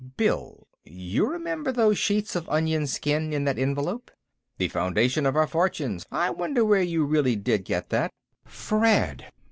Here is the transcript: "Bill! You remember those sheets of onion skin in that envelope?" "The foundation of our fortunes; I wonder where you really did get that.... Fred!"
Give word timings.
"Bill! 0.17 0.65
You 0.83 1.27
remember 1.27 1.71
those 1.71 1.99
sheets 1.99 2.35
of 2.35 2.49
onion 2.49 2.87
skin 2.87 3.31
in 3.33 3.43
that 3.45 3.59
envelope?" 3.59 4.09
"The 4.57 4.67
foundation 4.67 5.27
of 5.27 5.35
our 5.35 5.45
fortunes; 5.45 6.07
I 6.11 6.31
wonder 6.31 6.65
where 6.65 6.81
you 6.81 7.05
really 7.05 7.35
did 7.35 7.65
get 7.65 7.89
that.... 7.89 8.11
Fred!" 8.43 9.27